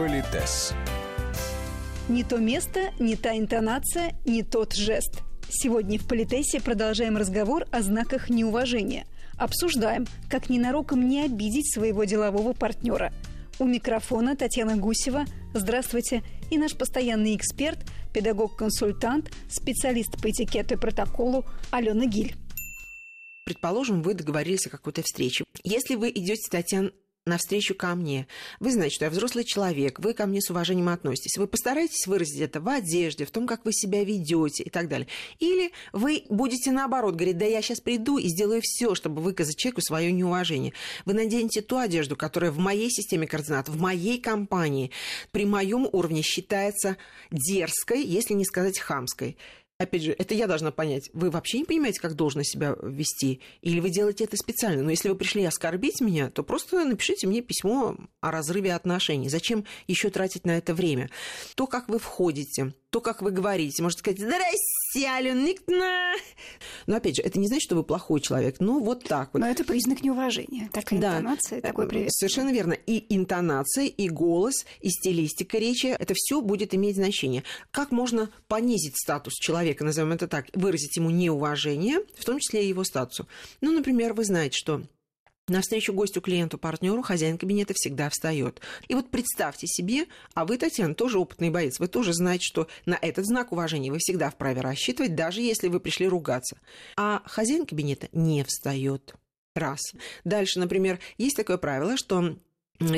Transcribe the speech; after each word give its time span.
Политес. 0.00 0.72
Не 2.08 2.24
то 2.24 2.38
место, 2.38 2.90
не 2.98 3.16
та 3.16 3.36
интонация, 3.36 4.14
не 4.24 4.42
тот 4.42 4.72
жест. 4.72 5.20
Сегодня 5.50 5.98
в 5.98 6.08
Политесе 6.08 6.58
продолжаем 6.58 7.18
разговор 7.18 7.66
о 7.70 7.82
знаках 7.82 8.30
неуважения. 8.30 9.04
Обсуждаем, 9.36 10.06
как 10.30 10.48
ненароком 10.48 11.06
не 11.06 11.22
обидеть 11.22 11.70
своего 11.70 12.04
делового 12.04 12.54
партнера. 12.54 13.12
У 13.58 13.66
микрофона 13.66 14.36
Татьяна 14.36 14.78
Гусева. 14.78 15.26
Здравствуйте. 15.52 16.22
И 16.50 16.56
наш 16.56 16.74
постоянный 16.74 17.36
эксперт, 17.36 17.80
педагог-консультант, 18.14 19.30
специалист 19.50 20.12
по 20.12 20.30
этикету 20.30 20.76
и 20.76 20.78
протоколу 20.78 21.44
Алена 21.70 22.06
Гиль. 22.06 22.36
Предположим, 23.44 24.00
вы 24.00 24.14
договорились 24.14 24.66
о 24.66 24.70
какой-то 24.70 25.02
встрече. 25.02 25.44
Если 25.62 25.94
вы 25.94 26.08
идете, 26.08 26.48
Татьяна, 26.50 26.90
навстречу 27.30 27.74
ко 27.74 27.94
мне. 27.94 28.26
Вы 28.60 28.72
знаете, 28.72 28.96
что 28.96 29.04
я 29.06 29.10
взрослый 29.10 29.44
человек, 29.44 29.98
вы 30.00 30.12
ко 30.12 30.26
мне 30.26 30.42
с 30.42 30.50
уважением 30.50 30.90
относитесь. 30.90 31.38
Вы 31.38 31.46
постараетесь 31.46 32.06
выразить 32.06 32.40
это 32.40 32.60
в 32.60 32.68
одежде, 32.68 33.24
в 33.24 33.30
том, 33.30 33.46
как 33.46 33.64
вы 33.64 33.72
себя 33.72 34.04
ведете 34.04 34.64
и 34.64 34.70
так 34.70 34.88
далее. 34.88 35.08
Или 35.38 35.72
вы 35.92 36.24
будете 36.28 36.70
наоборот 36.72 37.14
говорить, 37.14 37.38
да 37.38 37.46
я 37.46 37.62
сейчас 37.62 37.80
приду 37.80 38.18
и 38.18 38.28
сделаю 38.28 38.60
все, 38.62 38.94
чтобы 38.94 39.22
выказать 39.22 39.56
человеку 39.56 39.80
свое 39.80 40.12
неуважение. 40.12 40.74
Вы 41.06 41.14
наденете 41.14 41.62
ту 41.62 41.78
одежду, 41.78 42.16
которая 42.16 42.50
в 42.50 42.58
моей 42.58 42.90
системе 42.90 43.26
координат, 43.26 43.68
в 43.68 43.80
моей 43.80 44.20
компании, 44.20 44.90
при 45.30 45.46
моем 45.46 45.88
уровне 45.90 46.22
считается 46.22 46.96
дерзкой, 47.30 48.04
если 48.04 48.34
не 48.34 48.44
сказать 48.44 48.78
хамской 48.78 49.36
опять 49.80 50.02
же, 50.02 50.14
это 50.16 50.34
я 50.34 50.46
должна 50.46 50.70
понять, 50.70 51.10
вы 51.14 51.30
вообще 51.30 51.60
не 51.60 51.64
понимаете, 51.64 52.00
как 52.00 52.14
должно 52.14 52.42
себя 52.42 52.76
вести, 52.82 53.40
или 53.62 53.80
вы 53.80 53.88
делаете 53.88 54.24
это 54.24 54.36
специально. 54.36 54.82
Но 54.82 54.90
если 54.90 55.08
вы 55.08 55.14
пришли 55.14 55.42
оскорбить 55.44 56.00
меня, 56.00 56.30
то 56.30 56.42
просто 56.42 56.84
напишите 56.84 57.26
мне 57.26 57.40
письмо 57.40 57.96
о 58.20 58.30
разрыве 58.30 58.74
отношений. 58.74 59.28
Зачем 59.28 59.64
еще 59.86 60.10
тратить 60.10 60.44
на 60.44 60.58
это 60.58 60.74
время? 60.74 61.10
То, 61.54 61.66
как 61.66 61.88
вы 61.88 61.98
входите, 61.98 62.74
то, 62.90 63.00
как 63.00 63.22
вы 63.22 63.30
говорите. 63.30 63.82
Можете 63.82 64.00
сказать, 64.00 64.20
здрасте, 64.20 64.79
Алена 64.96 65.40
Никтна. 65.40 66.14
Но, 66.86 66.96
опять 66.96 67.16
же, 67.16 67.22
это 67.22 67.38
не 67.38 67.46
значит, 67.46 67.62
что 67.62 67.76
вы 67.76 67.84
плохой 67.84 68.20
человек. 68.20 68.56
Ну, 68.58 68.80
вот 68.80 69.04
так 69.04 69.30
вот. 69.32 69.40
Но 69.40 69.46
это 69.46 69.64
признак 69.64 70.02
неуважения. 70.02 70.68
Такая 70.72 71.00
да. 71.00 71.18
интонация, 71.18 71.60
такой 71.60 71.88
привет. 71.88 72.12
Совершенно 72.12 72.52
верно. 72.52 72.72
И 72.72 73.04
интонация, 73.14 73.86
и 73.86 74.08
голос, 74.08 74.66
и 74.80 74.90
стилистика 74.90 75.58
речи, 75.58 75.86
это 75.86 76.14
все 76.16 76.40
будет 76.40 76.74
иметь 76.74 76.96
значение. 76.96 77.44
Как 77.70 77.92
можно 77.92 78.30
понизить 78.48 78.96
статус 78.96 79.34
человека, 79.34 79.84
назовем 79.84 80.12
это 80.12 80.28
так, 80.28 80.46
выразить 80.54 80.96
ему 80.96 81.10
неуважение, 81.10 82.00
в 82.16 82.24
том 82.24 82.38
числе 82.38 82.64
и 82.64 82.68
его 82.68 82.84
статусу? 82.84 83.26
Ну, 83.60 83.72
например, 83.72 84.14
вы 84.14 84.24
знаете, 84.24 84.56
что 84.56 84.82
Навстречу 85.50 85.92
гостю, 85.92 86.20
клиенту, 86.20 86.58
партнеру 86.58 87.02
хозяин 87.02 87.36
кабинета 87.36 87.74
всегда 87.74 88.08
встает. 88.08 88.60
И 88.86 88.94
вот 88.94 89.10
представьте 89.10 89.66
себе, 89.66 90.06
а 90.32 90.44
вы, 90.44 90.58
Татьяна, 90.58 90.94
тоже 90.94 91.18
опытный 91.18 91.50
боец, 91.50 91.80
вы 91.80 91.88
тоже 91.88 92.12
знаете, 92.12 92.44
что 92.44 92.68
на 92.86 92.96
этот 93.02 93.26
знак 93.26 93.50
уважения 93.50 93.90
вы 93.90 93.98
всегда 93.98 94.30
вправе 94.30 94.60
рассчитывать, 94.60 95.16
даже 95.16 95.40
если 95.40 95.66
вы 95.66 95.80
пришли 95.80 96.06
ругаться. 96.06 96.56
А 96.96 97.22
хозяин 97.24 97.66
кабинета 97.66 98.08
не 98.12 98.44
встает. 98.44 99.16
Раз. 99.56 99.80
Дальше, 100.22 100.60
например, 100.60 101.00
есть 101.18 101.36
такое 101.36 101.58
правило, 101.58 101.96
что 101.96 102.36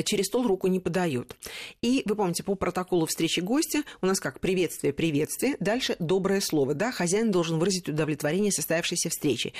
через 0.05 0.27
стол 0.27 0.45
руку 0.45 0.67
не 0.67 0.79
подают. 0.79 1.35
И 1.81 2.03
вы 2.05 2.15
помните, 2.15 2.43
по 2.43 2.53
протоколу 2.53 3.07
встречи 3.07 3.39
гостя 3.39 3.83
у 4.03 4.05
нас 4.05 4.19
как 4.19 4.39
приветствие, 4.39 4.93
приветствие, 4.93 5.57
дальше 5.59 5.95
доброе 5.97 6.39
слово, 6.39 6.75
да, 6.75 6.91
хозяин 6.91 7.31
должен 7.31 7.57
выразить 7.57 7.89
удовлетворение 7.89 8.51
состоявшейся 8.51 9.09
встречи 9.09 9.53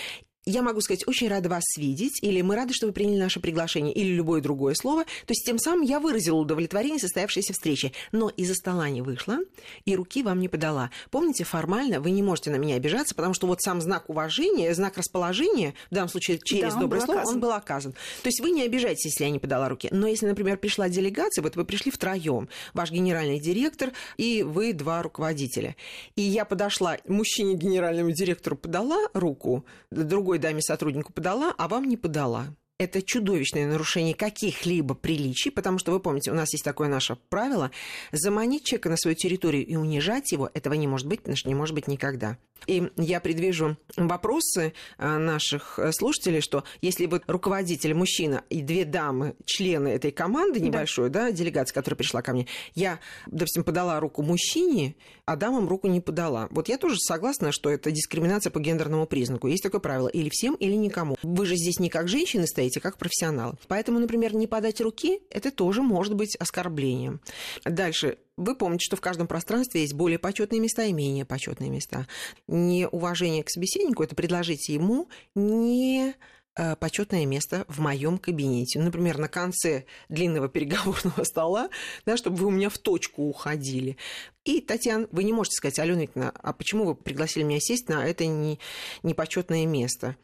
я 0.45 0.61
могу 0.61 0.81
сказать, 0.81 1.08
очень 1.08 1.27
рада 1.30 1.49
вас 1.49 1.63
видеть, 1.77 2.19
или 2.22 2.41
мы 2.41 2.55
рады, 2.55 2.73
что 2.73 2.88
вы 2.88 2.94
приняли 2.94 3.19
наше 3.19 3.39
приглашение, 3.39 3.94
или 3.94 4.11
любое 4.11 4.41
другое 4.41 4.75
слово. 4.75 5.03
То 5.03 5.31
есть 5.31 5.45
тем 5.45 5.58
самым 5.58 5.83
я 5.83 6.00
выразила 6.00 6.38
удовлетворение 6.38 7.00
состоявшейся 7.00 7.53
встречи, 7.53 7.94
но 8.11 8.30
из-за 8.30 8.55
стола 8.55 8.89
не 8.89 9.02
вышла 9.02 9.39
и 9.85 9.95
руки 9.95 10.23
вам 10.23 10.39
не 10.39 10.50
подала. 10.50 10.91
Помните, 11.11 11.44
формально 11.44 12.00
вы 12.02 12.11
не 12.11 12.22
можете 12.22 12.51
на 12.51 12.57
меня 12.57 12.75
обижаться, 12.75 13.16
потому 13.16 13.34
что 13.34 13.47
вот 13.47 13.62
сам 13.62 13.81
знак 13.81 14.09
уважения, 14.09 14.73
знак 14.73 14.97
расположения, 14.97 15.73
в 15.90 15.95
данном 15.95 16.09
случае 16.09 16.40
через 16.44 16.73
да, 16.73 16.81
доброе 16.81 17.01
слово, 17.01 17.22
оказан. 17.22 17.35
он 17.35 17.41
был 17.41 17.51
оказан. 17.51 17.94
То 17.94 18.28
есть 18.28 18.41
вы 18.41 18.51
не 18.51 18.63
обижаетесь, 18.63 19.06
если 19.06 19.23
я 19.23 19.29
не 19.29 19.39
подала 19.39 19.69
руки. 19.69 19.88
Но 19.91 20.07
если, 20.07 20.25
например, 20.25 20.57
пришла 20.57 20.89
делегация, 20.89 21.41
вот 21.41 21.56
вы 21.56 21.66
пришли 21.66 21.91
втроем, 21.91 22.50
ваш 22.73 22.91
генеральный 22.91 23.39
директор 23.39 23.91
и 24.18 24.44
вы 24.44 24.73
два 24.73 25.01
руководителя. 25.01 25.75
И 26.16 26.22
я 26.22 26.45
подошла, 26.45 26.97
мужчине 27.07 27.56
генеральному 27.56 28.12
директору 28.12 28.56
подала 28.56 29.07
руку, 29.13 29.66
другой 29.91 30.32
другой 30.33 30.39
даме 30.39 30.61
сотруднику 30.61 31.13
подала, 31.13 31.53
а 31.57 31.67
вам 31.67 31.85
не 31.85 31.97
подала 31.97 32.47
это 32.79 33.01
чудовищное 33.01 33.67
нарушение 33.67 34.16
каких-либо 34.16 34.95
приличий, 34.95 35.51
потому 35.51 35.78
что, 35.79 35.91
вы 35.91 36.00
помните, 36.00 36.31
у 36.31 36.35
нас 36.35 36.51
есть 36.53 36.63
такое 36.63 36.88
наше 36.88 37.17
правило, 37.29 37.72
заманить 38.11 38.63
человека 38.63 38.89
на 38.89 38.97
свою 38.97 39.16
территорию 39.16 39.66
и 39.66 39.75
унижать 39.75 40.31
его, 40.31 40.50
этого 40.53 40.73
не 40.73 40.88
может 40.88 41.07
быть, 41.07 41.22
потому 41.22 41.38
что 41.38 41.50
не 41.50 41.56
может 41.56 41.75
быть 41.75 41.88
никогда. 41.88 42.38
И 42.66 42.91
я 42.95 43.19
предвижу 43.19 43.78
вопросы 43.97 44.73
э, 44.97 45.17
наших 45.17 45.79
слушателей, 45.91 46.39
что 46.39 46.63
если 46.81 47.07
вот 47.07 47.23
руководитель 47.28 47.94
мужчина 47.94 48.44
и 48.50 48.62
две 48.62 48.85
дамы, 48.85 49.35
члены 49.45 49.89
этой 49.89 50.12
команды 50.12 50.62
небольшой, 50.62 51.09
да, 51.09 51.25
да 51.25 51.31
делегации, 51.31 51.73
которая 51.73 51.97
пришла 51.97 52.22
ко 52.22 52.31
мне, 52.31 52.47
я, 52.73 53.00
допустим, 53.28 53.66
подала 53.66 54.00
руку 54.00 54.22
мужчине, 54.22 54.95
а 55.25 55.35
дамам 55.35 55.67
руку 55.67 55.88
не 55.88 56.00
подала. 56.00 56.47
Вот 56.51 56.69
я 56.69 56.78
тоже 56.78 56.95
согласна, 57.00 57.51
что 57.51 57.69
это 57.69 57.91
дискриминация 57.91 58.50
по 58.50 58.59
гендерному 58.59 59.07
признаку. 59.07 59.47
Есть 59.47 59.63
такое 59.63 59.81
правило, 59.81 60.07
или 60.07 60.29
всем, 60.29 60.56
или 60.56 60.75
никому. 60.75 61.17
Вы 61.22 61.45
же 61.45 61.56
здесь 61.56 61.79
не 61.79 61.89
как 61.89 62.07
женщины 62.07 62.47
стоите, 62.47 62.62
делаете 62.63 62.79
как 62.79 62.97
профессионал. 62.97 63.56
Поэтому, 63.68 64.00
например, 64.00 64.34
не 64.35 64.47
подать 64.47 64.81
руки– 64.81 65.22
это 65.29 65.51
тоже 65.51 65.81
может 65.81 66.16
быть 66.16 66.35
оскорблением. 66.35 67.22
Дальше. 67.66 68.18
Вы 68.35 68.56
помните, 68.56 68.85
что 68.85 68.96
в 68.96 69.01
каждом 69.01 69.28
пространстве 69.28 69.81
есть 69.81 69.94
более 69.94 70.18
почетные 70.18 70.59
места 70.59 70.84
и 70.85 70.94
менее 70.94 71.25
почетные 71.25 71.69
места. 71.69 72.07
Неуважение 72.47 73.44
к 73.44 73.50
собеседнику– 73.50 74.03
это 74.03 74.16
предложить 74.16 74.69
ему 74.69 75.07
не 75.35 76.16
э, 76.56 76.75
почетное 76.78 77.28
место 77.28 77.66
в 77.68 77.79
моем 77.79 78.18
кабинете. 78.18 78.80
Например, 78.80 79.19
на 79.19 79.28
конце 79.28 79.85
длинного 80.09 80.50
переговорного 80.50 81.24
стола, 81.25 81.69
да, 82.07 82.18
чтобы 82.18 82.38
вы 82.38 82.47
у 82.47 82.51
меня 82.51 82.69
в 82.69 82.80
точку 82.80 83.24
уходили. 83.24 83.97
И, 84.45 84.62
Татьяна, 84.62 85.07
вы 85.12 85.25
не 85.25 85.34
можете 85.34 85.57
сказать, 85.57 85.78
Алена 85.78 86.01
Викторовна, 86.01 86.34
а 86.35 86.53
почему 86.53 86.85
вы 86.85 86.95
пригласили 86.95 87.44
меня 87.44 87.59
сесть 87.59 87.88
на 87.88 88.03
это 88.03 88.25
не, 88.25 88.59
непочетное 89.03 89.68
место? 89.68 90.16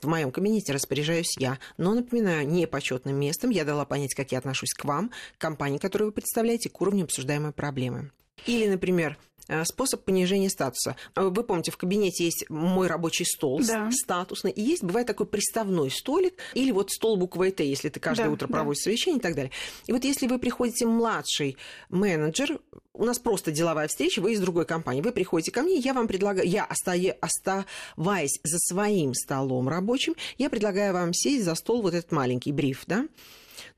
В 0.00 0.08
моем 0.08 0.30
кабинете 0.30 0.72
распоряжаюсь 0.72 1.36
я, 1.38 1.58
но, 1.78 1.94
напоминаю, 1.94 2.46
не 2.46 2.66
почетным 2.66 3.16
местом 3.18 3.50
я 3.50 3.64
дала 3.64 3.84
понять, 3.84 4.14
как 4.14 4.32
я 4.32 4.38
отношусь 4.38 4.74
к 4.74 4.84
вам, 4.84 5.10
к 5.36 5.40
компании, 5.40 5.78
которую 5.78 6.08
вы 6.08 6.12
представляете, 6.12 6.68
к 6.68 6.80
уровню 6.80 7.04
обсуждаемой 7.04 7.52
проблемы. 7.52 8.10
Или, 8.44 8.68
например, 8.68 9.16
способ 9.64 10.04
понижения 10.04 10.50
статуса. 10.50 10.96
Э, 11.14 11.28
вы 11.28 11.42
помните, 11.42 11.70
в 11.70 11.76
кабинете 11.76 12.24
есть 12.24 12.46
мой 12.48 12.86
рабочий 12.86 13.24
стол 13.24 13.60
да. 13.66 13.90
статусный, 13.92 14.50
и 14.50 14.62
есть, 14.62 14.82
бывает 14.82 15.06
такой 15.06 15.26
приставной 15.26 15.90
столик, 15.90 16.34
или 16.54 16.70
вот 16.72 16.90
стол 16.90 17.16
буквой 17.16 17.50
Т, 17.50 17.64
если 17.64 17.88
ты 17.88 18.00
каждое 18.00 18.26
да, 18.26 18.32
утро 18.32 18.48
проводишь 18.48 18.82
да. 18.82 18.90
совещание 18.90 19.18
и 19.18 19.22
так 19.22 19.34
далее. 19.34 19.52
И 19.86 19.92
вот 19.92 20.04
если 20.04 20.26
вы 20.26 20.38
приходите 20.38 20.86
младший 20.86 21.56
менеджер, 21.88 22.58
у 22.92 23.04
нас 23.04 23.18
просто 23.18 23.52
деловая 23.52 23.88
встреча, 23.88 24.20
вы 24.20 24.32
из 24.32 24.40
другой 24.40 24.64
компании, 24.64 25.02
вы 25.02 25.12
приходите 25.12 25.50
ко 25.50 25.62
мне, 25.62 25.76
я 25.76 25.92
вам 25.92 26.08
предлагаю, 26.08 26.48
я 26.48 26.64
оставаясь 26.64 28.40
за 28.42 28.58
своим 28.58 29.14
столом 29.14 29.68
рабочим, 29.68 30.14
я 30.38 30.50
предлагаю 30.50 30.92
вам 30.92 31.12
сесть 31.12 31.44
за 31.44 31.54
стол 31.54 31.82
вот 31.82 31.94
этот 31.94 32.10
маленький 32.12 32.52
бриф, 32.52 32.84
да, 32.86 33.06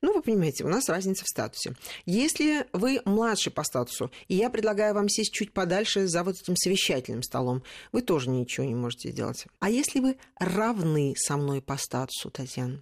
ну, 0.00 0.14
вы 0.14 0.22
понимаете, 0.22 0.64
у 0.64 0.68
нас 0.68 0.88
разница 0.88 1.24
в 1.24 1.28
статусе. 1.28 1.74
Если 2.06 2.66
вы 2.72 3.00
младший 3.04 3.50
по 3.50 3.64
статусу, 3.64 4.10
и 4.28 4.34
я 4.34 4.48
предлагаю 4.48 4.94
вам 4.94 5.08
сесть 5.08 5.32
чуть 5.32 5.52
подальше 5.52 6.06
за 6.06 6.22
вот 6.22 6.36
этим 6.40 6.56
совещательным 6.56 7.22
столом, 7.22 7.64
вы 7.90 8.02
тоже 8.02 8.30
ничего 8.30 8.64
не 8.64 8.74
можете 8.74 9.10
сделать. 9.10 9.46
А 9.58 9.70
если 9.70 10.00
вы 10.00 10.16
равны 10.38 11.14
со 11.16 11.36
мной 11.36 11.60
по 11.60 11.76
статусу, 11.76 12.30
Татьяна? 12.30 12.80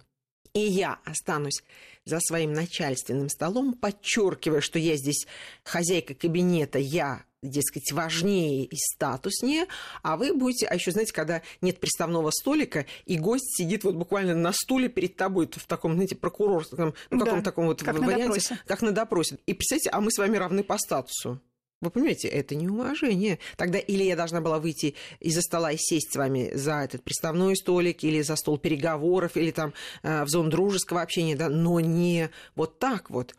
И 0.53 0.59
я 0.59 0.99
останусь 1.05 1.63
за 2.05 2.19
своим 2.19 2.53
начальственным 2.53 3.29
столом, 3.29 3.73
подчеркивая, 3.73 4.61
что 4.61 4.79
я 4.79 4.95
здесь 4.95 5.27
хозяйка 5.63 6.13
кабинета, 6.13 6.79
я 6.79 7.23
дескать, 7.43 7.91
важнее 7.91 8.65
и 8.65 8.75
статуснее, 8.75 9.67
а 10.01 10.17
вы 10.17 10.33
будете, 10.33 10.65
а 10.67 10.75
еще 10.75 10.91
знаете, 10.91 11.13
когда 11.13 11.41
нет 11.61 11.79
приставного 11.79 12.31
столика, 12.31 12.85
и 13.05 13.17
гость 13.17 13.55
сидит 13.57 13.83
вот 13.83 13.95
буквально 13.95 14.35
на 14.35 14.51
стуле 14.53 14.89
перед 14.89 15.15
тобой, 15.15 15.47
в 15.51 15.67
таком, 15.67 15.93
знаете, 15.93 16.15
прокурорском, 16.15 16.93
ну, 17.09 17.19
каком 17.19 17.39
да, 17.39 17.43
таком 17.43 17.65
вот 17.67 17.83
как 17.83 17.99
варианте, 17.99 18.41
на 18.49 18.57
как 18.65 18.81
на 18.81 18.91
допросе. 18.91 19.37
И 19.45 19.53
представьте, 19.53 19.89
а 19.89 20.01
мы 20.01 20.11
с 20.11 20.17
вами 20.17 20.37
равны 20.37 20.63
по 20.63 20.77
статусу. 20.77 21.39
Вы 21.79 21.91
понимаете, 21.91 22.27
это 22.27 22.55
неуважение. 22.55 23.37
Тогда 23.55 23.77
или 23.77 24.03
я 24.03 24.15
должна 24.15 24.41
была 24.41 24.57
выйти 24.57 24.95
из-за 25.19 25.41
стола 25.41 25.71
и 25.71 25.77
сесть 25.77 26.11
с 26.11 26.15
вами 26.15 26.49
за 26.55 26.79
этот 26.79 27.03
приставной 27.03 27.55
столик, 27.55 28.03
или 28.03 28.21
за 28.21 28.35
стол 28.35 28.57
переговоров, 28.57 29.37
или 29.37 29.51
там 29.51 29.73
э, 30.01 30.23
в 30.23 30.27
зону 30.27 30.49
дружеского 30.49 31.03
общения, 31.03 31.35
да, 31.35 31.49
но 31.49 31.79
не 31.79 32.31
вот 32.55 32.79
так 32.79 33.11
вот. 33.11 33.35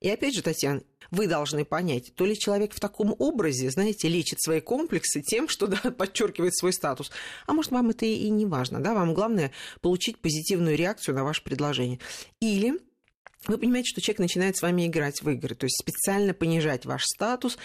И 0.00 0.08
опять 0.08 0.34
же, 0.34 0.42
Татьяна, 0.42 0.82
вы 1.10 1.26
должны 1.26 1.64
понять, 1.64 2.14
то 2.14 2.24
ли 2.24 2.38
человек 2.38 2.74
в 2.74 2.80
таком 2.80 3.14
образе, 3.18 3.70
знаете, 3.70 4.08
лечит 4.08 4.40
свои 4.40 4.60
комплексы 4.60 5.22
тем, 5.22 5.48
что 5.48 5.66
да, 5.66 5.78
подчеркивает 5.98 6.56
свой 6.56 6.72
статус, 6.72 7.10
а 7.46 7.52
может, 7.52 7.72
вам 7.72 7.90
это 7.90 8.06
и 8.06 8.28
не 8.30 8.46
важно, 8.46 8.80
да, 8.80 8.94
вам 8.94 9.14
главное 9.14 9.52
получить 9.80 10.18
позитивную 10.18 10.76
реакцию 10.76 11.14
на 11.14 11.24
ваше 11.24 11.42
предложение. 11.42 11.98
Или 12.40 12.74
вы 13.46 13.56
понимаете, 13.56 13.88
что 13.88 14.00
человек 14.00 14.18
начинает 14.18 14.56
с 14.56 14.62
вами 14.62 14.86
играть 14.86 15.22
в 15.22 15.30
игры, 15.30 15.54
то 15.54 15.64
есть 15.64 15.78
специально 15.78 16.34
понижать 16.34 16.84
ваш 16.84 17.04
статус, 17.04 17.56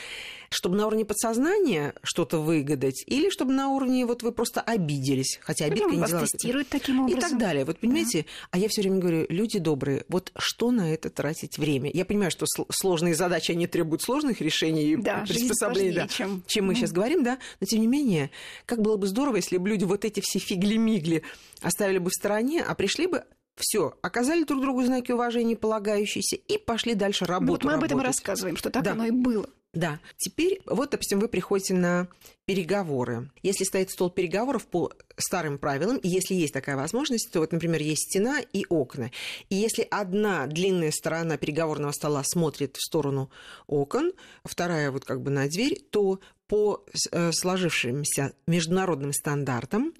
чтобы 0.49 0.77
на 0.77 0.87
уровне 0.87 1.03
подсознания 1.03 1.93
что-то 2.03 2.39
выгадать, 2.39 3.03
или 3.07 3.29
чтобы 3.29 3.53
на 3.53 3.69
уровне 3.69 4.05
вот 4.05 4.23
вы 4.23 4.31
просто 4.31 4.61
обиделись, 4.61 5.39
хотя 5.41 5.65
обидка 5.65 5.89
не 5.89 6.05
дела... 6.05 6.21
тестирует 6.21 6.69
таким 6.69 7.01
образом. 7.01 7.17
И 7.17 7.21
так 7.21 7.37
далее. 7.37 7.65
Вот 7.65 7.79
понимаете, 7.79 8.21
да. 8.21 8.27
а 8.51 8.57
я 8.59 8.69
все 8.69 8.81
время 8.81 8.99
говорю, 8.99 9.25
люди 9.29 9.59
добрые, 9.59 10.05
вот 10.07 10.31
что 10.37 10.71
на 10.71 10.93
это 10.93 11.09
тратить 11.09 11.57
время? 11.57 11.89
Я 11.91 12.05
понимаю, 12.05 12.31
что 12.31 12.45
сложные 12.69 13.15
задачи, 13.15 13.51
они 13.51 13.67
требуют 13.67 14.03
сложных 14.03 14.41
решений 14.41 14.95
да, 14.95 15.23
и 15.23 15.27
приспособлений, 15.27 15.93
да, 15.93 16.07
чем... 16.07 16.43
чем 16.47 16.67
мы 16.67 16.73
mm. 16.73 16.75
сейчас 16.77 16.91
говорим, 16.91 17.23
да, 17.23 17.39
но 17.59 17.65
тем 17.67 17.81
не 17.81 17.87
менее, 17.87 18.29
как 18.65 18.81
было 18.81 18.95
бы 18.95 19.07
здорово, 19.07 19.37
если 19.37 19.57
бы 19.57 19.67
люди 19.69 19.83
вот 19.83 20.05
эти 20.05 20.21
все 20.21 20.39
фигли-мигли 20.39 21.23
оставили 21.61 21.97
бы 21.97 22.09
в 22.09 22.13
стороне, 22.13 22.63
а 22.63 22.75
пришли 22.75 23.07
бы 23.07 23.23
все, 23.55 23.93
оказали 24.01 24.43
друг 24.43 24.61
другу 24.61 24.83
знаки 24.83 25.11
уважения, 25.11 25.55
полагающиеся, 25.55 26.35
и 26.35 26.57
пошли 26.57 26.95
дальше 26.95 27.25
работать. 27.25 27.63
вот 27.63 27.63
мы 27.63 27.73
об 27.73 27.83
этом 27.83 27.99
работать. 27.99 28.15
и 28.15 28.19
рассказываем, 28.19 28.57
что 28.57 28.69
так 28.69 28.83
да. 28.83 28.91
оно 28.91 29.05
и 29.05 29.11
было. 29.11 29.49
Да. 29.73 29.99
Теперь, 30.17 30.61
вот, 30.65 30.91
допустим, 30.91 31.19
вы 31.19 31.27
приходите 31.27 31.73
на 31.73 32.07
переговоры. 32.45 33.29
Если 33.41 33.63
стоит 33.63 33.89
стол 33.89 34.11
переговоров 34.11 34.67
по 34.67 34.91
старым 35.17 35.57
правилам, 35.57 35.97
и 35.97 36.07
если 36.07 36.33
есть 36.33 36.53
такая 36.53 36.75
возможность, 36.75 37.31
то 37.31 37.39
вот, 37.39 37.51
например, 37.51 37.81
есть 37.81 38.09
стена 38.09 38.39
и 38.53 38.65
окна. 38.69 39.11
И 39.49 39.55
если 39.55 39.87
одна 39.89 40.47
длинная 40.47 40.91
сторона 40.91 41.37
переговорного 41.37 41.91
стола 41.91 42.23
смотрит 42.23 42.77
в 42.77 42.81
сторону 42.81 43.29
окон, 43.67 44.13
вторая 44.43 44.91
вот 44.91 45.05
как 45.05 45.21
бы 45.21 45.29
на 45.29 45.47
дверь, 45.47 45.79
то 45.89 46.19
по 46.47 46.85
э, 47.11 47.31
сложившимся 47.31 48.33
международным 48.47 49.13
стандартам, 49.13 49.93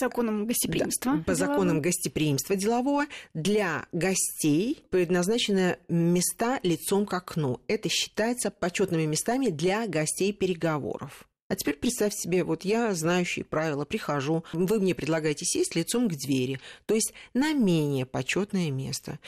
законам 0.00 0.46
гостеприимства, 0.46 1.16
да, 1.16 1.22
по 1.22 1.34
делового. 1.34 1.54
законам 1.54 1.80
гостеприимства 1.82 2.56
делового, 2.56 3.04
для 3.34 3.86
гостей 3.92 4.82
предназначены 4.90 5.76
места 5.88 6.60
лицом 6.62 7.04
к 7.04 7.12
окну. 7.12 7.60
Это 7.68 7.88
считается 7.88 8.50
почетными 8.50 9.04
местами 9.04 9.48
для 9.48 9.86
гостей 9.86 10.32
переговоров. 10.32 11.28
А 11.48 11.56
теперь 11.56 11.76
представьте 11.76 12.18
себе, 12.18 12.44
вот 12.44 12.66
я, 12.66 12.94
знающий 12.94 13.42
правила, 13.42 13.86
прихожу, 13.86 14.44
вы 14.52 14.80
мне 14.80 14.94
предлагаете 14.94 15.46
сесть 15.46 15.74
лицом 15.74 16.08
к 16.08 16.14
двери, 16.14 16.60
то 16.84 16.94
есть 16.94 17.14
на 17.32 17.54
менее 17.54 18.04
почетное 18.04 18.70
место. 18.70 19.18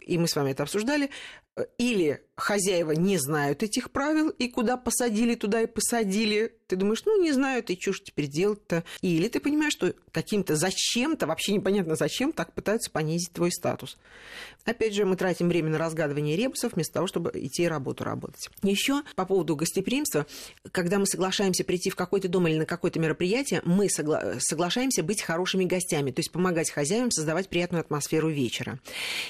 И 0.00 0.18
мы 0.18 0.28
с 0.28 0.36
вами 0.36 0.52
это 0.52 0.62
обсуждали. 0.62 1.10
Или 1.78 2.20
хозяева 2.36 2.92
не 2.92 3.16
знают 3.16 3.62
этих 3.62 3.90
правил, 3.90 4.28
и 4.28 4.48
куда 4.48 4.76
посадили, 4.76 5.34
туда 5.36 5.62
и 5.62 5.66
посадили. 5.66 6.52
Ты 6.66 6.76
думаешь, 6.76 7.02
ну, 7.06 7.22
не 7.22 7.32
знаю, 7.32 7.62
ты 7.62 7.78
что 7.80 7.94
ж 7.94 8.00
теперь 8.00 8.26
делать-то? 8.26 8.84
Или 9.00 9.28
ты 9.28 9.40
понимаешь, 9.40 9.72
что 9.72 9.94
каким-то 10.12 10.54
зачем-то, 10.56 11.26
вообще 11.26 11.52
непонятно 11.52 11.96
зачем, 11.96 12.32
так 12.32 12.52
пытаются 12.52 12.90
понизить 12.90 13.32
твой 13.32 13.50
статус. 13.52 13.96
Опять 14.66 14.94
же, 14.94 15.06
мы 15.06 15.16
тратим 15.16 15.48
время 15.48 15.70
на 15.70 15.78
разгадывание 15.78 16.36
ребусов 16.36 16.74
вместо 16.74 16.94
того, 16.94 17.06
чтобы 17.06 17.30
идти 17.34 17.62
и 17.62 17.68
работу 17.68 18.04
работать. 18.04 18.50
Еще 18.62 19.02
по 19.14 19.24
поводу 19.24 19.56
гостеприимства, 19.56 20.26
когда 20.72 20.98
мы 20.98 21.06
соглашаемся 21.06 21.64
прийти 21.64 21.88
в 21.88 21.96
какой-то 21.96 22.28
дом 22.28 22.48
или 22.48 22.58
на 22.58 22.66
какое-то 22.66 23.00
мероприятие, 23.00 23.62
мы 23.64 23.86
согла- 23.86 24.40
соглашаемся 24.40 25.02
быть 25.02 25.22
хорошими 25.22 25.64
гостями, 25.64 26.10
то 26.10 26.20
есть 26.20 26.32
помогать 26.32 26.70
хозяевам 26.70 27.10
создавать 27.10 27.48
приятную 27.48 27.80
атмосферу 27.80 28.28
вечера. 28.28 28.78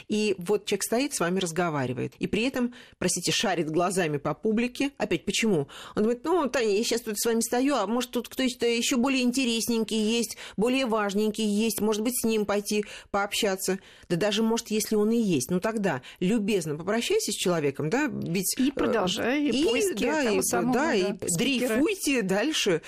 И 0.08 0.34
вот 0.38 0.55
человек 0.64 0.82
стоит, 0.82 1.14
с 1.14 1.20
вами 1.20 1.38
разговаривает, 1.38 2.14
и 2.18 2.26
при 2.26 2.42
этом 2.42 2.74
простите, 2.98 3.32
шарит 3.32 3.70
глазами 3.70 4.16
по 4.16 4.34
публике. 4.34 4.90
Опять, 4.98 5.24
почему? 5.24 5.68
Он 5.94 6.02
говорит, 6.02 6.24
ну, 6.24 6.48
Таня, 6.48 6.76
я 6.76 6.84
сейчас 6.84 7.02
тут 7.02 7.18
с 7.18 7.26
вами 7.26 7.40
стою, 7.40 7.76
а 7.76 7.86
может, 7.86 8.10
тут 8.10 8.28
кто-то 8.28 8.66
еще 8.66 8.96
более 8.96 9.22
интересненький 9.22 9.98
есть, 9.98 10.36
более 10.56 10.86
важненький 10.86 11.44
есть, 11.44 11.80
может 11.80 12.02
быть, 12.02 12.20
с 12.20 12.24
ним 12.24 12.46
пойти 12.46 12.84
пообщаться. 13.10 13.78
Да 14.08 14.16
даже, 14.16 14.42
может, 14.42 14.68
если 14.68 14.96
он 14.96 15.10
и 15.10 15.18
есть. 15.18 15.50
Ну, 15.50 15.60
тогда 15.60 16.02
любезно 16.20 16.76
попрощайся 16.76 17.32
с 17.32 17.34
человеком, 17.34 17.90
да, 17.90 18.06
ведь... 18.06 18.54
И 18.58 18.70
продолжай, 18.70 19.44
и, 19.44 19.64
поиски 19.64 20.04
да, 20.04 20.22
того 20.22 20.40
и, 20.40 20.42
самого, 20.42 20.74
да, 20.74 20.84
да, 20.86 20.94
и 20.94 21.12
дрейфуйте 21.36 22.22
дальше. 22.22 22.82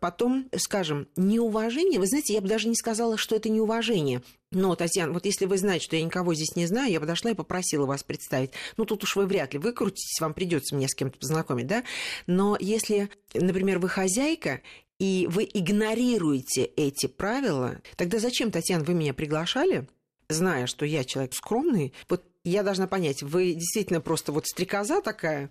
Потом, 0.00 0.48
скажем, 0.56 1.08
неуважение, 1.16 1.98
вы 1.98 2.06
знаете, 2.06 2.34
я 2.34 2.40
бы 2.40 2.48
даже 2.48 2.68
не 2.68 2.76
сказала, 2.76 3.16
что 3.16 3.36
это 3.36 3.48
неуважение. 3.48 4.22
Но, 4.52 4.76
Татьяна, 4.76 5.12
вот 5.12 5.24
если 5.24 5.46
вы 5.46 5.56
знаете, 5.58 5.84
что 5.84 5.96
я 5.96 6.04
никого 6.04 6.34
здесь 6.34 6.54
не 6.56 6.66
знаю, 6.66 6.92
я 6.92 7.00
подошла 7.00 7.30
и 7.30 7.34
попросила 7.34 7.86
вас 7.86 8.04
представить. 8.04 8.50
Ну, 8.76 8.84
тут 8.84 9.02
уж 9.02 9.16
вы 9.16 9.26
вряд 9.26 9.54
ли 9.54 9.58
выкрутитесь, 9.58 10.20
вам 10.20 10.34
придется 10.34 10.76
меня 10.76 10.88
с 10.88 10.94
кем-то 10.94 11.18
познакомить, 11.18 11.66
да? 11.66 11.84
Но 12.26 12.56
если, 12.60 13.08
например, 13.34 13.78
вы 13.78 13.88
хозяйка, 13.88 14.60
и 14.98 15.26
вы 15.30 15.48
игнорируете 15.52 16.64
эти 16.64 17.06
правила, 17.06 17.80
тогда 17.96 18.18
зачем, 18.18 18.50
Татьяна, 18.50 18.84
вы 18.84 18.94
меня 18.94 19.14
приглашали, 19.14 19.88
зная, 20.28 20.66
что 20.66 20.84
я 20.84 21.02
человек 21.02 21.34
скромный? 21.34 21.92
Вот 22.08 22.22
я 22.44 22.62
должна 22.62 22.86
понять, 22.86 23.22
вы 23.22 23.54
действительно 23.54 24.00
просто 24.00 24.32
вот 24.32 24.46
стрекоза 24.46 25.00
такая, 25.00 25.50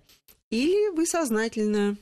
или 0.50 0.94
вы 0.94 1.06
сознательно 1.06 1.96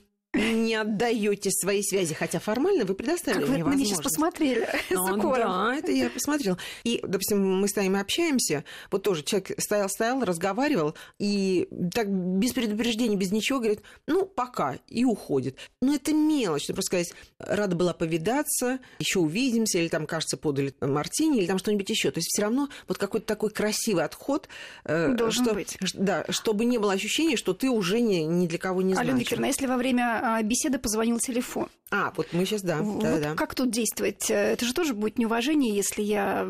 не 0.71 0.77
отдаете 0.77 1.51
свои 1.51 1.83
связи, 1.83 2.15
хотя 2.15 2.39
формально 2.39 2.85
вы 2.85 2.95
предоставили 2.95 3.41
как 3.41 3.49
мне 3.49 3.59
вы 3.59 3.71
возможность. 3.71 3.91
меня 3.91 3.97
сейчас 3.97 4.05
посмотрели 4.05 4.69
ну, 4.91 5.35
Да, 5.35 5.75
это 5.77 5.91
я 5.91 6.11
посмотрела. 6.11 6.59
И, 6.85 7.01
допустим, 7.03 7.61
мы 7.61 7.69
с 7.69 7.77
ними 7.77 8.01
общаемся, 8.01 8.65
вот 8.91 9.03
тоже 9.03 9.23
человек 9.23 9.53
стоял-стоял, 9.59 10.23
разговаривал, 10.25 10.95
и 11.19 11.69
так 11.93 12.09
без 12.09 12.53
предупреждения, 12.53 13.17
без 13.17 13.33
ничего, 13.33 13.59
говорит, 13.59 13.81
ну, 14.07 14.27
пока, 14.27 14.79
и 14.89 15.05
уходит. 15.05 15.57
Ну, 15.81 15.95
это 15.95 16.13
мелочь, 16.13 16.69
ну, 16.69 16.75
просто 16.75 16.89
сказать, 16.91 17.13
рада 17.39 17.75
была 17.75 17.93
повидаться, 17.93 18.79
еще 18.99 19.19
увидимся, 19.19 19.79
или 19.79 19.89
там, 19.89 20.07
кажется, 20.07 20.37
подали 20.37 20.73
мартини, 20.81 21.39
или 21.39 21.47
там 21.47 21.59
что-нибудь 21.59 21.91
еще. 21.91 22.11
То 22.11 22.19
есть 22.19 22.29
все 22.29 22.43
равно 22.43 22.69
вот 22.87 22.99
какой-то 22.99 23.27
такой 23.27 23.51
красивый 23.51 24.05
отход. 24.05 24.49
Э, 24.85 25.13
Должен 25.15 25.45
что, 25.45 25.55
быть. 25.55 25.79
Да, 25.95 26.25
чтобы 26.29 26.65
не 26.65 26.79
было 26.79 26.93
ощущения, 26.93 27.37
что 27.37 27.55
ты 27.55 27.71
уже 27.71 28.01
ни, 28.01 28.19
ни 28.19 28.47
для 28.47 28.59
кого 28.59 28.83
не 28.83 28.95
знаешь. 28.95 29.09
Алена 29.09 29.21
Викторовна, 29.21 29.47
если 29.47 29.67
во 29.67 29.77
время 29.77 30.21
а, 30.23 30.43
беседы 30.61 30.79
позвонил 30.79 31.19
телефон. 31.19 31.69
А, 31.91 32.13
вот 32.17 32.29
мы 32.33 32.45
сейчас, 32.45 32.63
да. 32.63 32.79
Вот 32.79 33.03
да, 33.03 33.19
да. 33.19 33.35
Как 33.35 33.55
тут 33.55 33.71
действовать? 33.71 34.31
Это 34.31 34.65
же 34.65 34.75
тоже 34.75 34.95
будет 34.95 35.19
неуважение, 35.19 35.75
если 35.75 36.03
я 36.03 36.47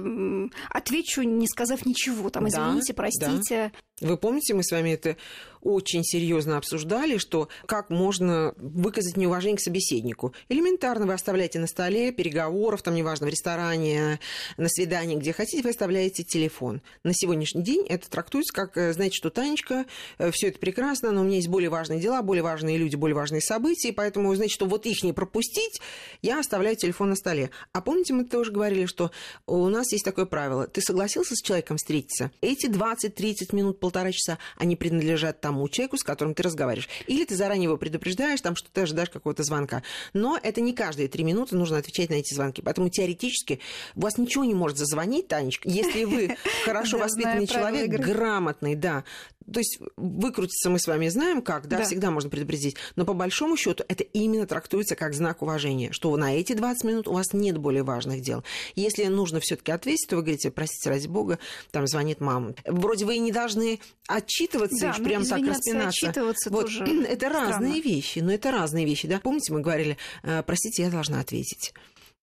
отвечу, 0.71 1.23
не 1.23 1.47
сказав 1.47 1.87
ничего. 1.87 2.31
Там, 2.31 2.49
извините, 2.49 2.93
да, 2.93 2.97
простите. 2.97 3.73
Да. 3.73 3.79
Вы 4.01 4.17
помните, 4.17 4.55
мы 4.55 4.65
с 4.65 4.71
вами 4.71 4.91
это 4.91 5.17
очень 5.63 6.03
серьезно 6.05 6.57
обсуждали, 6.57 7.19
что 7.19 7.49
как 7.67 7.91
можно 7.91 8.55
выказать 8.57 9.17
неуважение 9.17 9.59
к 9.59 9.61
собеседнику. 9.61 10.33
Элементарно 10.49 11.07
вы 11.07 11.13
оставляете 11.13 11.59
на 11.59 11.67
столе 11.67 12.13
переговоров, 12.13 12.83
там 12.83 12.95
неважно, 12.95 13.27
в 13.27 13.29
ресторане, 13.29 14.21
на 14.57 14.69
свидании, 14.69 15.17
где 15.17 15.33
хотите, 15.33 15.63
вы 15.63 15.71
оставляете 15.71 16.23
телефон. 16.23 16.81
На 17.05 17.13
сегодняшний 17.13 17.63
день 17.63 17.85
это 17.87 18.09
трактуется 18.09 18.53
как, 18.53 18.77
э, 18.77 18.93
знаете 18.93 19.17
что, 19.17 19.31
Танечка, 19.31 19.85
э, 20.19 20.31
все 20.31 20.49
это 20.49 20.59
прекрасно, 20.59 21.13
но 21.13 21.21
у 21.21 21.25
меня 21.25 21.37
есть 21.37 21.49
более 21.49 21.71
важные 21.71 22.01
дела, 22.01 22.23
более 22.23 22.43
важные 22.43 22.79
люди, 22.79 22.97
более 22.97 23.15
важные 23.15 23.43
события, 23.43 23.93
поэтому, 23.93 24.35
знаете, 24.35 24.55
что 24.55 24.67
вот 24.67 24.87
их 24.87 25.03
не 25.03 25.13
пропустить, 25.13 25.81
я 26.23 26.41
оставляю 26.41 26.77
телефон 26.77 27.11
на 27.11 27.17
столе. 27.17 27.51
А 27.73 27.83
помните, 27.83 28.15
мы 28.15 28.25
тоже 28.25 28.51
говорили, 28.51 28.87
что 28.87 29.11
у 29.47 29.69
нас 29.69 29.93
есть 29.93 30.05
такое 30.05 30.25
правило. 30.25 30.67
Ты 30.67 30.81
согласился 30.81 31.35
с 31.35 31.43
человеком 31.43 31.77
встретиться? 31.77 32.31
Эти 32.41 32.67
20-30 32.67 33.55
минут, 33.55 33.79
полтора 33.79 33.90
часа, 33.91 34.39
они 34.57 34.77
принадлежат 34.77 35.41
тому 35.41 35.69
человеку, 35.69 35.97
с 35.97 36.03
которым 36.03 36.35
ты 36.35 36.43
разговариваешь. 36.43 36.89
Или 37.07 37.25
ты 37.25 37.37
заранее 37.37 37.65
его 37.65 37.77
предупреждаешь, 37.77 38.41
там, 38.41 38.57
что 38.57 38.71
ты 38.71 38.83
ожидаешь 38.83 39.11
какого-то 39.11 39.43
звонка. 39.43 39.83
Но 40.13 40.39
это 40.43 40.61
не 40.61 40.73
каждые 40.73 41.09
три 41.09 41.25
минуты 41.25 41.57
нужно 41.57 41.79
отвечать 41.79 42.11
на 42.11 42.15
эти 42.15 42.35
звонки. 42.35 42.63
Поэтому 42.63 42.89
теоретически 42.89 43.61
у 43.95 44.01
вас 44.01 44.19
ничего 44.19 44.45
не 44.45 44.55
может 44.55 44.79
зазвонить, 44.79 45.29
Танечка, 45.29 45.69
если 45.69 46.05
вы 46.05 46.37
хорошо 46.65 46.99
воспитанный 46.99 47.47
человек, 47.47 47.91
грамотный, 47.91 48.75
да, 48.75 49.05
то 49.53 49.61
есть 49.61 49.79
выкрутиться 49.97 50.71
мы 50.71 50.79
с 50.79 50.87
вами 50.87 51.09
знаем 51.09 51.43
как, 51.43 51.69
да, 51.69 51.79
да, 51.79 51.85
всегда 51.85 52.11
можно 52.11 52.31
предупредить. 52.31 52.77
Но 52.97 53.05
по 53.05 53.15
большому 53.15 53.57
счету 53.57 53.85
это 53.89 54.05
именно 54.05 54.47
трактуется 54.47 54.97
как 54.97 55.15
знак 55.15 55.43
уважения, 55.43 55.93
что 55.93 56.17
на 56.17 56.37
эти 56.37 56.53
20 56.53 56.85
минут 56.85 57.09
у 57.09 57.13
вас 57.13 57.33
нет 57.33 57.59
более 57.59 57.83
важных 57.83 58.21
дел. 58.21 58.45
Если 58.75 59.05
нужно 59.05 59.41
все-таки 59.41 59.73
ответить, 59.73 60.09
то 60.09 60.17
вы 60.17 60.23
говорите, 60.23 60.51
простите, 60.51 60.91
ради 60.91 61.09
бога, 61.09 61.39
там 61.71 61.87
звонит 61.87 62.21
мама. 62.21 62.55
Вроде 62.67 63.05
вы 63.05 63.17
и 63.17 63.19
не 63.19 63.33
должны 63.33 63.81
отчитываться 64.07 64.93
да, 64.93 64.97
и 64.99 65.03
прям 65.03 65.25
так 65.25 65.41
распинаться. 65.47 66.07
Отчитываться 66.07 66.51
вот, 66.51 66.63
тоже 66.67 66.85
это 67.09 67.27
странно. 67.27 67.51
разные 67.51 67.81
вещи, 67.81 68.21
но 68.21 68.33
это 68.33 68.51
разные 68.51 68.87
вещи, 68.87 69.09
да. 69.09 69.21
Помните, 69.21 69.53
мы 69.53 69.61
говорили, 69.61 69.97
«Э, 70.23 70.43
простите, 70.45 70.85
я 70.85 70.91
должна 70.91 71.21
ответить. 71.21 71.73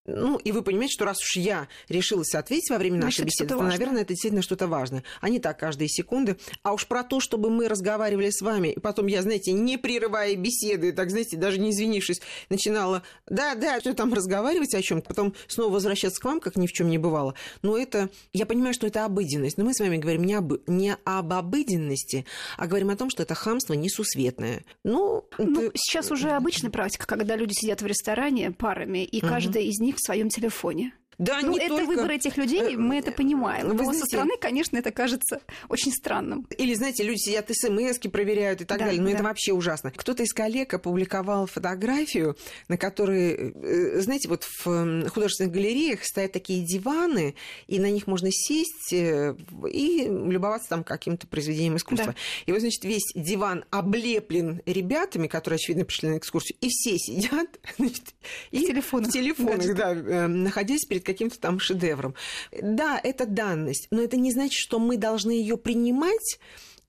Ну, 0.07 0.37
и 0.37 0.51
вы 0.53 0.61
понимаете, 0.61 0.93
что 0.93 1.05
раз 1.05 1.17
уж 1.21 1.35
я 1.35 1.67
решилась 1.89 2.33
ответить 2.33 2.69
во 2.69 2.77
время 2.77 2.95
нашей 2.97 3.23
Значит, 3.23 3.25
беседы, 3.25 3.49
то, 3.49 3.57
важное. 3.57 3.71
наверное, 3.73 4.01
это 4.03 4.09
действительно 4.13 4.41
что-то 4.41 4.67
важное. 4.67 5.03
А 5.21 5.27
не 5.29 5.39
так 5.39 5.59
каждые 5.59 5.89
секунды. 5.89 6.37
А 6.63 6.73
уж 6.73 6.87
про 6.87 7.03
то, 7.03 7.19
чтобы 7.19 7.49
мы 7.49 7.67
разговаривали 7.67 8.29
с 8.29 8.41
вами, 8.41 8.69
и 8.69 8.79
потом 8.79 9.07
я, 9.07 9.21
знаете, 9.21 9.51
не 9.51 9.77
прерывая 9.77 10.35
беседы, 10.35 10.93
так, 10.93 11.09
знаете, 11.11 11.35
даже 11.35 11.59
не 11.59 11.71
извинившись, 11.71 12.21
начинала, 12.49 13.03
да, 13.27 13.55
да, 13.55 13.79
что 13.81 13.93
там 13.93 14.13
разговаривать 14.13 14.73
о 14.75 14.81
чем-то, 14.81 15.07
потом 15.09 15.33
снова 15.47 15.73
возвращаться 15.73 16.21
к 16.21 16.23
вам, 16.25 16.39
как 16.39 16.55
ни 16.55 16.67
в 16.67 16.71
чем 16.71 16.89
не 16.89 16.97
бывало. 16.97 17.33
Но 17.61 17.77
это, 17.77 18.09
я 18.31 18.45
понимаю, 18.45 18.73
что 18.73 18.87
это 18.87 19.03
обыденность. 19.03 19.57
Но 19.57 19.65
мы 19.65 19.73
с 19.73 19.79
вами 19.79 19.97
говорим 19.97 20.23
не 20.23 20.35
об, 20.35 20.53
не 20.67 20.95
об 21.03 21.33
обыденности, 21.33 22.25
а 22.57 22.67
говорим 22.67 22.89
о 22.91 22.95
том, 22.95 23.09
что 23.09 23.23
это 23.23 23.35
хамство 23.35 23.73
несусветное. 23.73 24.63
Ну, 24.85 25.25
Ну, 25.37 25.61
это- 25.63 25.71
сейчас 25.75 26.11
уже 26.11 26.29
обычная 26.31 26.69
практика, 26.71 27.05
когда 27.05 27.35
люди 27.35 27.53
сидят 27.53 27.81
в 27.81 27.85
ресторане 27.85 28.51
парами, 28.51 29.03
и 29.03 29.19
Мгм. 29.19 29.27
каждый 29.29 29.65
из 29.65 29.79
них 29.79 29.96
в 29.97 30.01
своем 30.01 30.29
телефоне. 30.29 30.93
Да, 31.17 31.39
ну, 31.41 31.57
это 31.57 31.69
только... 31.69 31.85
выбор 31.87 32.11
этих 32.11 32.37
людей, 32.37 32.75
мы 32.75 32.97
это 32.97 33.11
понимаем. 33.11 33.69
Вы 33.69 33.73
Но 33.73 33.83
знаете... 33.85 34.01
со 34.01 34.05
стороны, 34.05 34.33
конечно, 34.39 34.77
это 34.77 34.91
кажется 34.91 35.41
очень 35.67 35.91
странным. 35.91 36.47
Или, 36.57 36.75
знаете, 36.75 37.03
люди 37.03 37.17
сидят 37.17 37.49
смс 37.51 37.97
проверяют 38.11 38.61
и 38.61 38.65
так 38.65 38.77
да, 38.77 38.85
далее. 38.85 39.01
Но 39.01 39.09
да. 39.09 39.15
это 39.15 39.23
вообще 39.23 39.51
ужасно. 39.51 39.91
Кто-то 39.91 40.23
из 40.23 40.33
коллег 40.33 40.73
опубликовал 40.73 41.47
фотографию, 41.47 42.37
на 42.67 42.77
которой, 42.77 43.53
э, 43.53 43.99
знаете, 44.01 44.29
вот 44.29 44.43
в 44.43 45.09
художественных 45.09 45.53
галереях 45.53 46.03
стоят 46.03 46.31
такие 46.31 46.63
диваны, 46.63 47.35
и 47.65 47.79
на 47.79 47.89
них 47.89 48.07
можно 48.07 48.29
сесть 48.31 48.93
э, 48.93 49.35
и 49.71 50.05
любоваться 50.07 50.69
там 50.69 50.83
каким-то 50.83 51.27
произведением 51.27 51.77
искусства. 51.77 52.13
Да. 52.13 52.15
И 52.45 52.51
вот, 52.51 52.61
значит, 52.61 52.83
весь 52.83 53.11
диван 53.15 53.65
облеплен 53.71 54.61
ребятами, 54.65 55.27
которые, 55.27 55.55
очевидно, 55.55 55.85
пришли 55.85 56.09
на 56.09 56.17
экскурсию, 56.17 56.57
и 56.61 56.69
все 56.69 56.97
сидят 56.97 57.59
значит, 57.77 58.13
в 58.51 58.59
телефонах, 58.59 59.09
в 59.09 59.13
телефонах 59.13 59.75
да, 59.75 59.93
э, 59.93 60.27
находясь 60.27 60.85
перед 60.85 61.06
каким-то 61.07 61.39
там 61.39 61.59
шедевром. 61.59 62.13
Да, 62.61 62.99
это 63.03 63.25
данность, 63.25 63.87
но 63.89 64.01
это 64.01 64.17
не 64.17 64.31
значит, 64.31 64.59
что 64.59 64.77
мы 64.77 64.97
должны 64.97 65.31
ее 65.31 65.57
принимать 65.57 66.39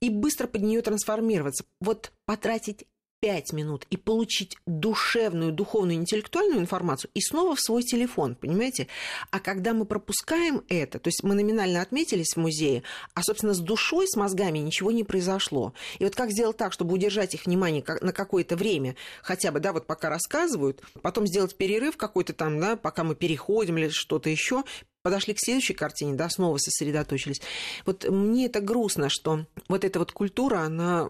и 0.00 0.10
быстро 0.10 0.46
под 0.46 0.62
нее 0.62 0.82
трансформироваться. 0.82 1.64
Вот 1.80 2.12
потратить 2.26 2.84
пять 3.20 3.52
минут 3.52 3.87
и 3.90 3.96
получить 3.96 4.56
душевную, 4.66 5.52
духовную, 5.52 5.96
интеллектуальную 5.96 6.60
информацию 6.60 7.10
и 7.14 7.20
снова 7.20 7.56
в 7.56 7.60
свой 7.60 7.82
телефон, 7.82 8.37
понимаете? 8.37 8.87
А 9.30 9.40
когда 9.40 9.75
мы 9.75 9.84
пропускаем 9.84 10.62
это, 10.68 10.98
то 10.98 11.08
есть 11.08 11.22
мы 11.22 11.34
номинально 11.34 11.82
отметились 11.82 12.34
в 12.34 12.37
музее, 12.37 12.82
а, 13.14 13.22
собственно, 13.22 13.54
с 13.54 13.58
душой, 13.58 14.06
с 14.06 14.16
мозгами 14.16 14.58
ничего 14.58 14.92
не 14.92 15.04
произошло. 15.04 15.72
И 15.98 16.04
вот 16.04 16.14
как 16.14 16.30
сделать 16.30 16.56
так, 16.56 16.72
чтобы 16.72 16.94
удержать 16.94 17.34
их 17.34 17.46
внимание 17.46 17.84
на 18.00 18.12
какое-то 18.12 18.56
время, 18.56 18.94
хотя 19.22 19.50
бы, 19.50 19.60
да, 19.60 19.72
вот 19.72 19.87
пока 19.87 20.08
рассказывают, 20.08 20.82
потом 21.02 21.26
сделать 21.26 21.56
перерыв 21.56 21.96
какой-то 21.96 22.32
там, 22.32 22.60
да, 22.60 22.76
пока 22.76 23.04
мы 23.04 23.14
переходим 23.14 23.78
или 23.78 23.88
что-то 23.88 24.30
еще, 24.30 24.64
подошли 25.02 25.35
к 25.35 25.38
следующей 25.40 25.75
картине, 25.75 26.14
да, 26.14 26.28
снова 26.28 26.59
сосредоточились. 26.59 27.40
Вот 27.87 28.05
мне 28.09 28.47
это 28.47 28.61
грустно, 28.61 29.09
что 29.09 29.47
вот 29.69 29.85
эта 29.85 29.99
вот 29.99 30.12
культура, 30.12 30.59
она... 30.61 31.09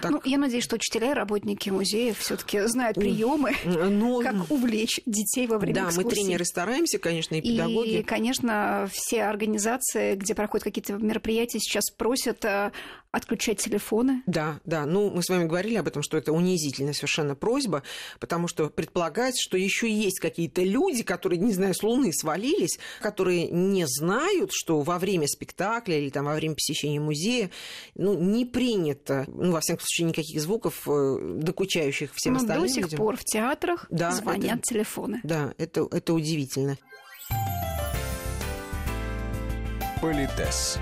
Так... 0.00 0.10
Ну, 0.10 0.20
я 0.24 0.38
надеюсь, 0.38 0.64
что 0.64 0.76
учителя 0.76 1.12
и 1.12 1.14
работники 1.14 1.70
музеев 1.70 2.18
все 2.18 2.36
таки 2.36 2.60
знают 2.66 2.96
приемы, 2.96 3.52
ну, 3.64 4.22
как 4.22 4.50
увлечь 4.50 5.00
детей 5.06 5.46
во 5.46 5.58
время 5.58 5.74
Да, 5.74 5.88
экскурсии. 5.88 6.04
мы 6.04 6.10
тренеры 6.10 6.44
стараемся, 6.44 6.98
конечно, 6.98 7.34
и 7.34 7.42
педагоги. 7.42 7.98
И, 7.98 8.02
конечно, 8.02 8.88
все 8.92 9.24
организации, 9.24 10.14
где 10.14 10.34
проходят 10.34 10.64
какие-то 10.64 10.94
мероприятия, 10.94 11.60
сейчас 11.60 11.90
просят 11.90 12.44
э, 12.44 12.72
отключать 13.12 13.58
телефоны. 13.58 14.22
Да, 14.26 14.58
да. 14.64 14.86
Ну, 14.86 15.10
мы 15.10 15.22
с 15.22 15.28
вами 15.28 15.44
говорили 15.44 15.76
об 15.76 15.86
этом, 15.86 16.02
что 16.02 16.16
это 16.16 16.32
унизительная 16.32 16.94
совершенно 16.94 17.34
просьба, 17.34 17.82
потому 18.18 18.48
что 18.48 18.70
предполагается, 18.70 19.42
что 19.42 19.58
еще 19.58 19.90
есть 19.90 20.18
какие-то 20.18 20.62
люди, 20.62 21.02
которые, 21.02 21.38
не 21.38 21.52
знаю, 21.52 21.74
с 21.74 21.82
Луны 21.82 22.10
свалились, 22.12 22.78
которые 23.00 23.48
не 23.48 23.86
знают, 23.86 24.50
что 24.52 24.80
во 24.80 24.98
время 24.98 25.28
спектакля 25.28 25.98
или 25.98 26.08
там 26.08 26.24
во 26.24 26.34
время 26.34 26.54
посещения 26.54 27.00
музея 27.00 27.50
ну, 27.94 28.14
не 28.14 28.46
принято, 28.46 29.26
ну, 29.28 29.52
во 29.52 29.60
всяком 29.60 29.82
случае, 29.82 30.08
никаких 30.08 30.40
звуков, 30.40 30.88
э, 30.88 31.18
докучающих 31.36 32.12
всем 32.14 32.32
Но 32.32 32.40
остальным 32.40 32.66
до 32.66 32.72
сих 32.72 32.84
людям. 32.84 32.96
пор 32.96 33.16
в 33.16 33.24
театрах 33.24 33.86
да, 33.90 34.12
звонят 34.12 34.60
это, 34.60 34.62
телефоны. 34.62 35.20
Да, 35.22 35.52
это, 35.58 35.86
это 35.90 36.14
удивительно. 36.14 36.78
Политес. 40.00 40.78